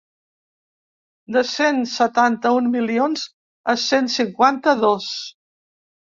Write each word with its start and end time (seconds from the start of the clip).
De 1.35 1.41
cent 1.49 1.83
setanta-un 1.91 2.69
milions 2.75 3.25
a 3.73 3.75
cent 3.83 4.09
cinquanta-dos. 4.15 5.11